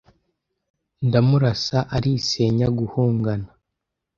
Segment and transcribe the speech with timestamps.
[1.07, 3.49] Ndamurasa arisenya guhungana